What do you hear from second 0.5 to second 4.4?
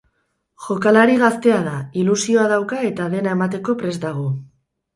Jokalari gaztea da, ilusioa dauka eta dena emateko prest dago.